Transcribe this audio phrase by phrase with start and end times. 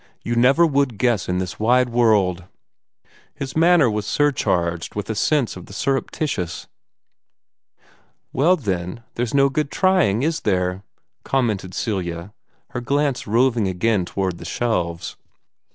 [0.23, 2.45] You never would guess in this wide world!"
[3.35, 6.65] His manner was surcharged with a sense of the surreptitious.
[8.33, 10.81] "Well, then, there's no good trying, IS there?"
[11.23, 12.33] commented Celia,
[12.71, 15.17] her glance roving again toward the shelves.